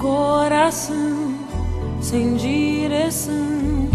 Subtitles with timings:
[0.00, 1.34] coração
[2.00, 3.88] sem direção,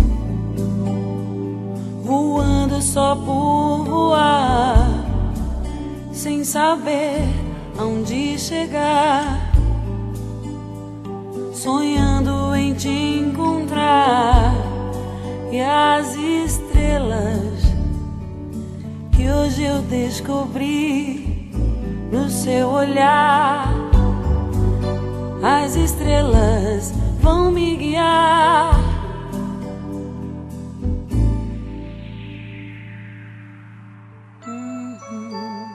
[2.03, 5.05] voando só por voar,
[6.11, 7.21] sem saber
[7.77, 9.51] aonde chegar,
[11.53, 14.53] sonhando em te encontrar
[15.51, 17.63] e as estrelas
[19.11, 21.51] que hoje eu descobri
[22.11, 23.78] no seu olhar.
[25.41, 28.77] As estrelas vão me guiar.
[34.45, 35.67] Uhum.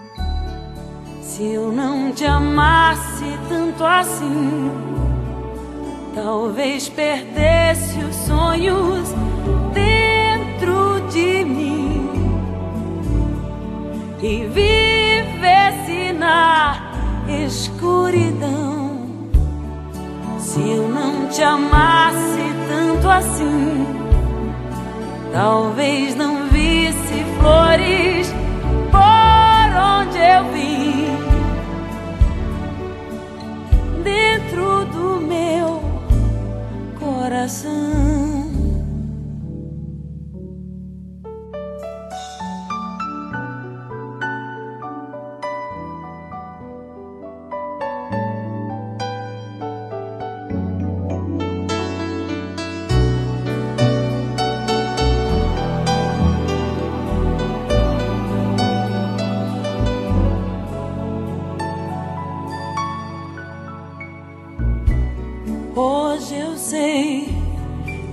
[1.22, 4.70] Se eu não te amasse tanto assim,
[6.14, 9.14] talvez perdesse os sonhos
[9.72, 12.10] dentro de mim
[14.22, 16.92] e vivesse na
[17.46, 18.63] escuridão.
[20.54, 22.38] Se eu não te amasse
[22.68, 23.84] tanto assim,
[25.32, 28.32] talvez não visse flores
[28.92, 31.08] por onde eu vim.
[34.04, 35.82] Dentro do meu
[37.00, 37.93] coração.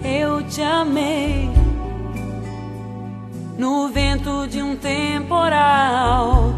[0.04, 1.50] Eu te amei.
[3.58, 6.54] No vento de um temporal,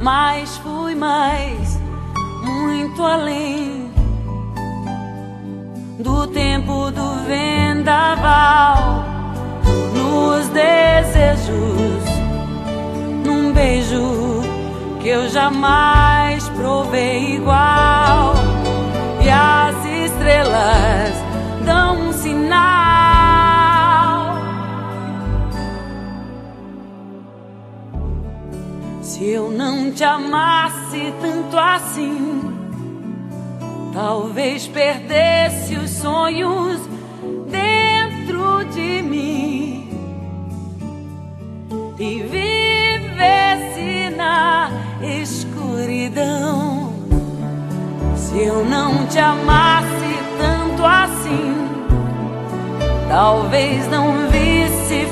[0.00, 1.80] mas fui mais,
[2.42, 3.90] muito além
[5.98, 9.04] do tempo do vendaval.
[9.94, 12.04] Nos desejos,
[13.24, 14.42] num beijo
[15.00, 18.34] que eu jamais provei igual.
[19.24, 21.23] E as estrelas
[21.64, 22.64] dão um sinal.
[29.02, 32.42] Se eu não te amasse tanto assim,
[33.92, 36.80] talvez perdesse os sonhos
[37.48, 39.88] dentro de mim
[41.98, 44.70] e vivesse na
[45.22, 46.92] escuridão.
[48.16, 50.03] Se eu não te amasse
[53.14, 55.06] talvez não visse